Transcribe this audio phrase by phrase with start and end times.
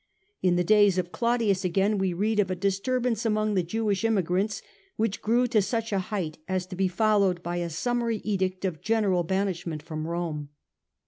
[0.41, 4.63] In the days of Claudius again we read of a disturbance among the Jewish immigrants,
[4.95, 8.81] which grew to such a height as to be followed by a summary edict of
[8.81, 10.49] general banishment from Rome.